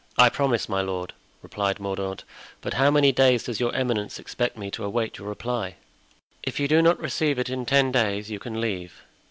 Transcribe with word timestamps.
"I 0.17 0.29
promise, 0.29 0.67
my 0.67 0.81
lord," 0.81 1.13
replied 1.43 1.79
Mordaunt; 1.79 2.23
"but 2.61 2.73
how 2.73 2.89
many 2.89 3.11
days 3.11 3.43
does 3.43 3.59
your 3.59 3.71
eminence 3.75 4.17
expect 4.17 4.57
me 4.57 4.71
to 4.71 4.83
await 4.83 5.19
your 5.19 5.27
reply?" 5.27 5.75
"If 6.41 6.59
you 6.59 6.67
do 6.67 6.81
not 6.81 6.99
receive 6.99 7.37
it 7.37 7.49
in 7.51 7.67
ten 7.67 7.91
days 7.91 8.31
you 8.31 8.39
can 8.39 8.59
leave." 8.59 9.03